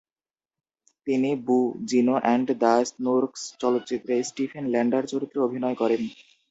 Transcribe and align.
তিনি 1.07 1.29
"Boo, 1.45 1.57
Zino 1.89 2.15
and 2.21 2.47
the 2.61 2.73
Snurks" 2.89 3.41
চলচ্চিত্রে 3.61 4.13
Stephen 4.29 4.65
lander 4.73 5.03
চরিত্রে 5.11 5.39
অভিনয় 5.47 5.75
করেন। 5.81 6.01